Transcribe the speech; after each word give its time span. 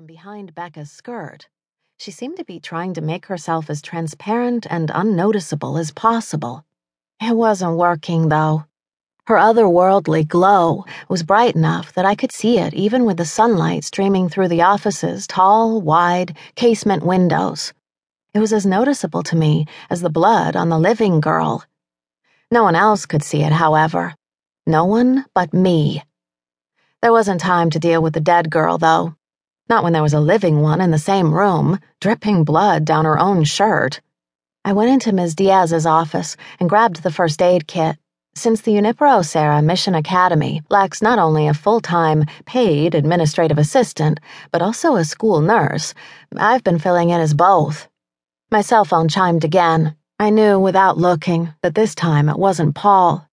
from 0.00 0.06
behind 0.06 0.54
Becca's 0.54 0.90
skirt. 0.90 1.46
She 1.98 2.10
seemed 2.10 2.38
to 2.38 2.44
be 2.46 2.58
trying 2.58 2.94
to 2.94 3.02
make 3.02 3.26
herself 3.26 3.68
as 3.68 3.82
transparent 3.82 4.66
and 4.70 4.90
unnoticeable 4.94 5.76
as 5.76 5.90
possible. 5.90 6.64
It 7.20 7.36
wasn't 7.36 7.76
working, 7.76 8.30
though. 8.30 8.64
Her 9.26 9.36
otherworldly 9.36 10.26
glow 10.26 10.86
was 11.10 11.22
bright 11.22 11.54
enough 11.54 11.92
that 11.92 12.06
I 12.06 12.14
could 12.14 12.32
see 12.32 12.58
it 12.58 12.72
even 12.72 13.04
with 13.04 13.18
the 13.18 13.26
sunlight 13.26 13.84
streaming 13.84 14.30
through 14.30 14.48
the 14.48 14.62
office's 14.62 15.26
tall, 15.26 15.82
wide, 15.82 16.34
casement 16.54 17.04
windows. 17.04 17.74
It 18.32 18.38
was 18.38 18.54
as 18.54 18.64
noticeable 18.64 19.22
to 19.24 19.36
me 19.36 19.66
as 19.90 20.00
the 20.00 20.08
blood 20.08 20.56
on 20.56 20.70
the 20.70 20.78
living 20.78 21.20
girl. 21.20 21.66
No 22.50 22.62
one 22.62 22.74
else 22.74 23.04
could 23.04 23.22
see 23.22 23.42
it, 23.42 23.52
however. 23.52 24.14
No 24.66 24.86
one 24.86 25.26
but 25.34 25.52
me. 25.52 26.02
There 27.02 27.12
wasn't 27.12 27.42
time 27.42 27.68
to 27.68 27.78
deal 27.78 28.00
with 28.00 28.14
the 28.14 28.20
dead 28.20 28.48
girl, 28.48 28.78
though. 28.78 29.14
Not 29.70 29.84
when 29.84 29.92
there 29.92 30.02
was 30.02 30.14
a 30.14 30.18
living 30.18 30.62
one 30.62 30.80
in 30.80 30.90
the 30.90 30.98
same 30.98 31.32
room, 31.32 31.78
dripping 32.00 32.42
blood 32.42 32.84
down 32.84 33.04
her 33.04 33.20
own 33.20 33.44
shirt. 33.44 34.00
I 34.64 34.72
went 34.72 34.90
into 34.90 35.12
Ms. 35.12 35.36
Diaz's 35.36 35.86
office 35.86 36.36
and 36.58 36.68
grabbed 36.68 37.04
the 37.04 37.12
first 37.12 37.40
aid 37.40 37.68
kit. 37.68 37.96
Since 38.34 38.62
the 38.62 38.74
Junipero 38.74 39.22
Serra 39.22 39.62
Mission 39.62 39.94
Academy 39.94 40.60
lacks 40.70 41.00
not 41.00 41.20
only 41.20 41.46
a 41.46 41.54
full 41.54 41.80
time, 41.80 42.24
paid 42.46 42.96
administrative 42.96 43.58
assistant, 43.58 44.18
but 44.50 44.60
also 44.60 44.96
a 44.96 45.04
school 45.04 45.40
nurse, 45.40 45.94
I've 46.36 46.64
been 46.64 46.80
filling 46.80 47.10
in 47.10 47.20
as 47.20 47.32
both. 47.32 47.86
My 48.50 48.62
cell 48.62 48.84
phone 48.84 49.06
chimed 49.06 49.44
again. 49.44 49.94
I 50.18 50.30
knew 50.30 50.58
without 50.58 50.98
looking 50.98 51.54
that 51.62 51.76
this 51.76 51.94
time 51.94 52.28
it 52.28 52.40
wasn't 52.40 52.74
Paul, 52.74 53.24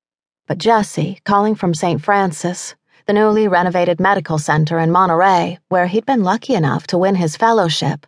but 0.47 0.59
Jesse 0.59 1.19
calling 1.25 1.55
from 1.55 1.73
St. 1.73 1.99
Francis 1.99 2.75
the 3.07 3.13
newly 3.13 3.47
renovated 3.47 4.01
medical 4.01 4.37
center 4.37 4.77
in 4.79 4.91
Monterey, 4.91 5.57
where 5.69 5.87
he'd 5.87 6.05
been 6.05 6.25
lucky 6.25 6.55
enough 6.55 6.85
to 6.87 6.97
win 6.97 7.15
his 7.15 7.37
fellowship. 7.37 8.05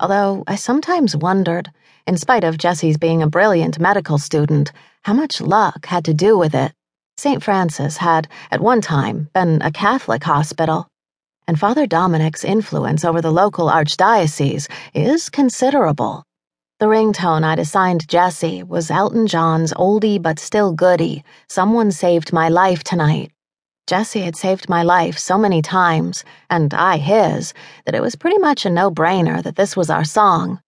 Although 0.00 0.42
I 0.48 0.56
sometimes 0.56 1.16
wondered, 1.16 1.70
in 2.08 2.16
spite 2.16 2.42
of 2.42 2.58
Jesse's 2.58 2.98
being 2.98 3.22
a 3.22 3.28
brilliant 3.28 3.78
medical 3.78 4.18
student, 4.18 4.72
how 5.02 5.12
much 5.12 5.40
luck 5.40 5.86
had 5.86 6.04
to 6.06 6.12
do 6.12 6.36
with 6.36 6.56
it. 6.56 6.72
St. 7.16 7.40
Francis 7.40 7.98
had, 7.98 8.26
at 8.50 8.60
one 8.60 8.80
time, 8.80 9.28
been 9.32 9.62
a 9.62 9.70
Catholic 9.70 10.24
hospital, 10.24 10.88
and 11.46 11.56
Father 11.56 11.86
Dominic's 11.86 12.42
influence 12.42 13.04
over 13.04 13.20
the 13.20 13.30
local 13.30 13.68
archdiocese 13.68 14.68
is 14.92 15.30
considerable. 15.30 16.24
The 16.80 16.86
ringtone 16.86 17.44
I'd 17.44 17.60
assigned 17.60 18.08
Jesse 18.08 18.64
was 18.64 18.90
Elton 18.90 19.28
John's 19.28 19.72
oldie 19.74 20.20
but 20.20 20.40
still 20.40 20.72
goodie, 20.72 21.22
Someone 21.48 21.92
Saved 21.92 22.32
My 22.32 22.48
Life 22.48 22.82
Tonight. 22.82 23.30
Jesse 23.86 24.20
had 24.22 24.36
saved 24.36 24.68
my 24.68 24.82
life 24.82 25.18
so 25.18 25.36
many 25.36 25.60
times, 25.60 26.24
and 26.48 26.72
I 26.72 26.98
his, 26.98 27.52
that 27.84 27.94
it 27.94 28.02
was 28.02 28.14
pretty 28.14 28.38
much 28.38 28.64
a 28.64 28.70
no 28.70 28.90
brainer 28.90 29.42
that 29.42 29.56
this 29.56 29.76
was 29.76 29.90
our 29.90 30.04
song. 30.04 30.60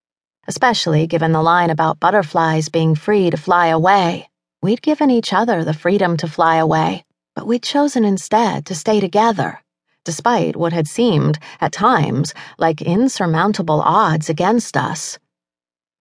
Especially 0.48 1.06
given 1.06 1.33
the 1.33 1.43
line 1.43 1.71
about 1.71 2.01
butterflies 2.01 2.69
being 2.69 2.95
free 2.95 3.31
to 3.31 3.37
fly 3.37 3.69
away. 3.69 4.29
We'd 4.62 4.83
given 4.83 5.11
each 5.11 5.33
other 5.33 5.62
the 5.62 5.73
freedom 5.73 6.17
to 6.19 6.27
fly 6.27 6.56
away, 6.56 7.05
but 7.37 7.47
we'd 7.47 7.62
chosen 7.62 8.05
instead 8.05 8.67
to 8.67 8.75
stay 8.75 8.98
together, 8.98 9.62
despite 10.05 10.56
what 10.56 10.73
had 10.73 10.89
seemed, 10.89 11.39
at 11.61 11.73
times, 11.73 12.34
like 12.59 12.83
insurmountable 12.83 13.81
odds 13.81 14.28
against 14.28 14.77
us. 14.77 15.19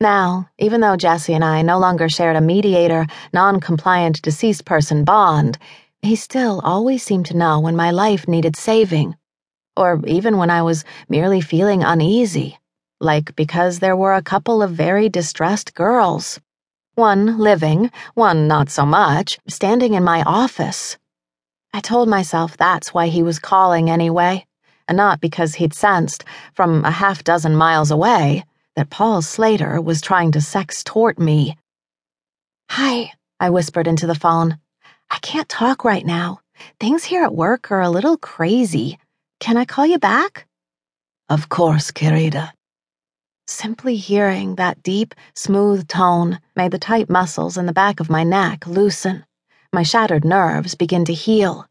Now, 0.02 0.50
even 0.58 0.82
though 0.82 0.98
Jesse 0.98 1.34
and 1.34 1.46
I 1.46 1.62
no 1.62 1.80
longer 1.80 2.10
shared 2.10 2.36
a 2.36 2.42
mediator, 2.42 3.06
non 3.32 3.60
compliant 3.60 4.22
deceased 4.22 4.66
person 4.66 5.06
bond, 5.06 5.58
he 6.04 6.18
still 6.18 6.60
always 6.66 7.02
seemed 7.02 7.26
to 7.28 7.38
know 7.38 7.62
when 7.62 7.76
my 7.76 7.90
life 7.90 8.28
needed 8.28 8.58
saving, 8.58 9.16
or 9.78 10.02
even 10.06 10.38
when 10.38 10.50
I 10.50 10.62
was 10.62 10.84
merely 11.08 11.40
feeling 11.40 11.82
uneasy, 11.82 12.60
like 13.00 13.36
because 13.38 13.80
there 13.80 13.96
were 13.96 14.14
a 14.14 14.22
couple 14.22 14.62
of 14.62 14.72
very 14.72 15.08
distressed 15.08 15.74
girls. 15.74 16.42
One 16.96 17.38
living, 17.40 17.90
one 18.16 18.48
not 18.48 18.70
so 18.70 18.86
much, 18.86 19.40
standing 19.48 19.94
in 19.94 20.04
my 20.04 20.24
office. 20.24 20.98
I 21.74 21.80
told 21.80 22.10
myself 22.10 22.58
that's 22.58 22.94
why 22.94 23.08
he 23.08 23.24
was 23.24 23.40
calling 23.40 23.90
anyway, 23.90 24.46
and 24.88 24.98
not 24.98 25.22
because 25.22 25.56
he'd 25.56 25.74
sensed, 25.74 26.26
from 26.54 26.84
a 26.84 26.92
half 26.92 27.24
dozen 27.24 27.56
miles 27.56 27.92
away, 27.92 28.44
that 28.76 28.90
Paul 28.90 29.22
Slater 29.22 29.80
was 29.80 30.02
trying 30.02 30.34
to 30.34 30.40
sextort 30.40 31.18
me. 31.18 31.58
Hi, 32.70 33.14
I 33.40 33.50
whispered 33.50 33.88
into 33.88 34.06
the 34.06 34.16
phone. 34.16 34.60
I 35.14 35.20
can't 35.20 35.48
talk 35.48 35.86
right 35.86 36.04
now. 36.04 36.40
Things 36.80 37.04
here 37.04 37.24
at 37.24 37.36
work 37.36 37.70
are 37.70 37.82
a 37.82 37.90
little 37.92 38.18
crazy. 38.18 38.98
Can 39.40 39.58
I 39.58 39.66
call 39.66 39.86
you 39.86 40.00
back? 40.00 40.48
Of 41.30 41.50
course, 41.50 41.92
querida. 41.92 42.52
Simply 43.46 43.96
hearing 43.96 44.56
that 44.56 44.82
deep, 44.82 45.14
smooth 45.36 45.88
tone 45.88 46.40
made 46.56 46.72
the 46.72 46.80
tight 46.80 47.12
muscles 47.12 47.60
in 47.60 47.68
the 47.68 47.74
back 47.74 48.00
of 48.00 48.10
my 48.10 48.24
neck 48.24 48.66
loosen, 48.66 49.24
my 49.72 49.84
shattered 49.84 50.26
nerves 50.26 50.74
begin 50.74 51.06
to 51.06 51.14
heal. 51.14 51.68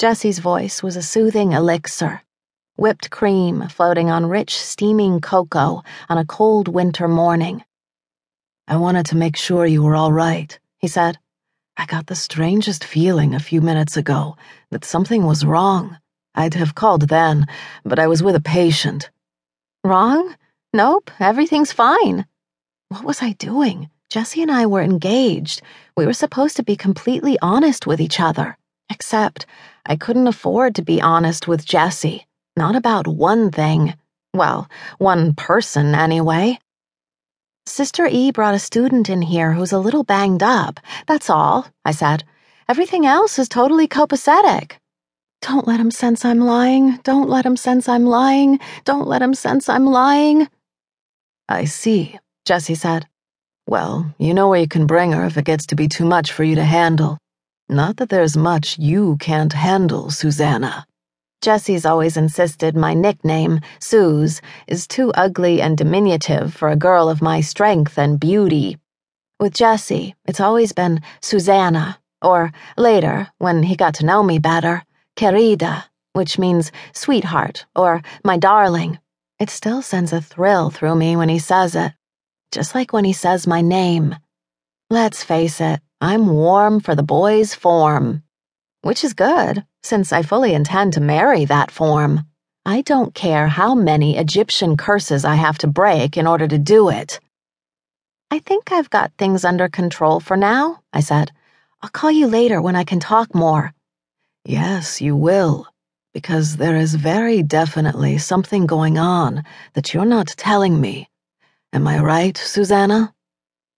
Jesse's 0.00 0.40
voice 0.40 0.82
was 0.82 0.96
a 0.96 1.02
soothing 1.02 1.52
elixir. 1.52 2.22
Whipped 2.76 3.08
cream 3.08 3.68
floating 3.68 4.10
on 4.10 4.26
rich, 4.26 4.58
steaming 4.58 5.20
cocoa 5.20 5.84
on 6.08 6.18
a 6.18 6.26
cold 6.26 6.66
winter 6.66 7.06
morning. 7.06 7.62
I 8.66 8.78
wanted 8.78 9.06
to 9.06 9.16
make 9.16 9.36
sure 9.36 9.64
you 9.64 9.84
were 9.84 9.94
all 9.94 10.12
right, 10.12 10.58
he 10.78 10.88
said. 10.88 11.20
I 11.80 11.86
got 11.86 12.08
the 12.08 12.14
strangest 12.14 12.84
feeling 12.84 13.34
a 13.34 13.40
few 13.40 13.62
minutes 13.62 13.96
ago 13.96 14.36
that 14.70 14.84
something 14.84 15.24
was 15.24 15.46
wrong. 15.46 15.96
I'd 16.34 16.52
have 16.52 16.74
called 16.74 17.08
then, 17.08 17.46
but 17.86 17.98
I 17.98 18.06
was 18.06 18.22
with 18.22 18.36
a 18.36 18.40
patient. 18.42 19.08
Wrong? 19.82 20.36
Nope, 20.74 21.10
everything's 21.18 21.72
fine. 21.72 22.26
What 22.90 23.04
was 23.04 23.22
I 23.22 23.32
doing? 23.32 23.88
Jesse 24.10 24.42
and 24.42 24.50
I 24.50 24.66
were 24.66 24.82
engaged. 24.82 25.62
We 25.96 26.04
were 26.04 26.12
supposed 26.12 26.56
to 26.56 26.62
be 26.62 26.76
completely 26.76 27.38
honest 27.40 27.86
with 27.86 27.98
each 27.98 28.20
other. 28.20 28.58
Except, 28.90 29.46
I 29.86 29.96
couldn't 29.96 30.26
afford 30.26 30.74
to 30.74 30.82
be 30.82 31.00
honest 31.00 31.48
with 31.48 31.64
Jesse. 31.64 32.26
Not 32.58 32.76
about 32.76 33.06
one 33.06 33.50
thing. 33.50 33.94
Well, 34.34 34.68
one 34.98 35.32
person, 35.32 35.94
anyway. 35.94 36.58
Sister 37.66 38.06
E 38.06 38.30
brought 38.30 38.54
a 38.54 38.58
student 38.58 39.08
in 39.08 39.22
here 39.22 39.52
who's 39.52 39.72
a 39.72 39.78
little 39.78 40.02
banged 40.02 40.42
up. 40.42 40.80
That's 41.06 41.30
all, 41.30 41.66
I 41.84 41.92
said. 41.92 42.24
Everything 42.68 43.06
else 43.06 43.38
is 43.38 43.48
totally 43.48 43.86
copacetic. 43.86 44.72
Don't 45.42 45.66
let 45.66 45.80
him 45.80 45.90
sense 45.90 46.24
I'm 46.24 46.40
lying. 46.40 46.98
Don't 46.98 47.28
let 47.28 47.46
him 47.46 47.56
sense 47.56 47.88
I'm 47.88 48.04
lying. 48.04 48.58
Don't 48.84 49.06
let 49.06 49.22
him 49.22 49.34
sense 49.34 49.68
I'm 49.68 49.86
lying. 49.86 50.48
I 51.48 51.64
see, 51.64 52.18
Jesse 52.44 52.74
said. 52.74 53.06
Well, 53.66 54.14
you 54.18 54.34
know 54.34 54.48
where 54.48 54.60
you 54.60 54.68
can 54.68 54.86
bring 54.86 55.12
her 55.12 55.24
if 55.24 55.36
it 55.36 55.44
gets 55.44 55.66
to 55.66 55.76
be 55.76 55.88
too 55.88 56.04
much 56.04 56.32
for 56.32 56.44
you 56.44 56.56
to 56.56 56.64
handle. 56.64 57.18
Not 57.68 57.96
that 57.98 58.08
there's 58.08 58.36
much 58.36 58.78
you 58.78 59.16
can't 59.18 59.52
handle, 59.52 60.10
Susannah. 60.10 60.86
Jesse's 61.40 61.86
always 61.86 62.16
insisted 62.16 62.76
my 62.76 62.92
nickname, 62.92 63.60
Suze, 63.78 64.42
is 64.66 64.86
too 64.86 65.10
ugly 65.12 65.62
and 65.62 65.78
diminutive 65.78 66.52
for 66.52 66.68
a 66.68 66.76
girl 66.76 67.08
of 67.08 67.22
my 67.22 67.40
strength 67.40 67.98
and 67.98 68.20
beauty. 68.20 68.76
With 69.38 69.54
Jesse, 69.54 70.14
it's 70.26 70.40
always 70.40 70.72
been 70.72 71.00
Susannah, 71.22 71.98
or 72.20 72.52
later, 72.76 73.28
when 73.38 73.62
he 73.62 73.74
got 73.74 73.94
to 73.94 74.04
know 74.04 74.22
me 74.22 74.38
better, 74.38 74.84
querida, 75.16 75.84
which 76.12 76.38
means 76.38 76.72
sweetheart 76.92 77.64
or 77.74 78.02
my 78.22 78.36
darling. 78.36 78.98
It 79.38 79.48
still 79.48 79.80
sends 79.80 80.12
a 80.12 80.20
thrill 80.20 80.68
through 80.68 80.96
me 80.96 81.16
when 81.16 81.30
he 81.30 81.38
says 81.38 81.74
it, 81.74 81.92
just 82.52 82.74
like 82.74 82.92
when 82.92 83.06
he 83.06 83.14
says 83.14 83.46
my 83.46 83.62
name. 83.62 84.14
Let's 84.90 85.24
face 85.24 85.60
it, 85.60 85.80
I'm 86.02 86.26
warm 86.26 86.80
for 86.80 86.94
the 86.94 87.02
boy's 87.02 87.54
form. 87.54 88.24
Which 88.82 89.04
is 89.04 89.12
good, 89.12 89.64
since 89.82 90.12
I 90.12 90.22
fully 90.22 90.54
intend 90.54 90.94
to 90.94 91.00
marry 91.00 91.44
that 91.44 91.70
form. 91.70 92.24
I 92.64 92.80
don't 92.80 93.14
care 93.14 93.48
how 93.48 93.74
many 93.74 94.16
Egyptian 94.16 94.76
curses 94.76 95.24
I 95.24 95.34
have 95.34 95.58
to 95.58 95.66
break 95.66 96.16
in 96.16 96.26
order 96.26 96.48
to 96.48 96.58
do 96.58 96.88
it. 96.88 97.20
I 98.30 98.38
think 98.38 98.72
I've 98.72 98.88
got 98.88 99.12
things 99.18 99.44
under 99.44 99.68
control 99.68 100.20
for 100.20 100.36
now, 100.36 100.82
I 100.92 101.00
said. 101.00 101.32
I'll 101.82 101.90
call 101.90 102.10
you 102.10 102.26
later 102.26 102.62
when 102.62 102.76
I 102.76 102.84
can 102.84 103.00
talk 103.00 103.34
more. 103.34 103.74
Yes, 104.44 105.00
you 105.00 105.16
will, 105.16 105.66
because 106.14 106.56
there 106.56 106.76
is 106.76 106.94
very 106.94 107.42
definitely 107.42 108.18
something 108.18 108.66
going 108.66 108.98
on 108.98 109.44
that 109.74 109.92
you're 109.92 110.04
not 110.04 110.28
telling 110.28 110.80
me. 110.80 111.08
Am 111.72 111.86
I 111.86 111.98
right, 111.98 112.36
Susannah? 112.36 113.12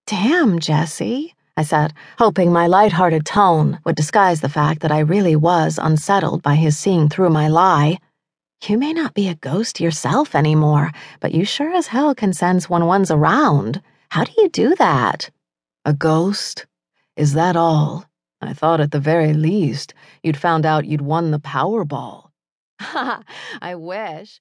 Damn, 0.06 0.58
Jesse. 0.58 1.34
I 1.56 1.64
said, 1.64 1.92
hoping 2.18 2.50
my 2.50 2.66
light-hearted 2.66 3.26
tone 3.26 3.78
would 3.84 3.94
disguise 3.94 4.40
the 4.40 4.48
fact 4.48 4.80
that 4.80 4.92
I 4.92 5.00
really 5.00 5.36
was 5.36 5.78
unsettled 5.80 6.42
by 6.42 6.54
his 6.54 6.78
seeing 6.78 7.10
through 7.10 7.28
my 7.28 7.48
lie. 7.48 7.98
You 8.66 8.78
may 8.78 8.94
not 8.94 9.12
be 9.12 9.28
a 9.28 9.34
ghost 9.34 9.78
yourself 9.78 10.34
anymore, 10.34 10.92
but 11.20 11.34
you 11.34 11.44
sure 11.44 11.72
as 11.74 11.88
hell 11.88 12.14
can 12.14 12.32
sense 12.32 12.70
when 12.70 12.86
one's 12.86 13.10
around. 13.10 13.82
How 14.10 14.24
do 14.24 14.32
you 14.38 14.48
do 14.48 14.74
that? 14.76 15.30
A 15.84 15.92
ghost? 15.92 16.66
Is 17.16 17.34
that 17.34 17.56
all? 17.56 18.06
I 18.40 18.54
thought 18.54 18.80
at 18.80 18.90
the 18.90 19.00
very 19.00 19.34
least 19.34 19.92
you'd 20.22 20.38
found 20.38 20.64
out 20.64 20.86
you'd 20.86 21.02
won 21.02 21.32
the 21.32 21.38
Powerball. 21.38 22.30
Ha! 22.80 23.22
I 23.60 23.74
wish. 23.74 24.40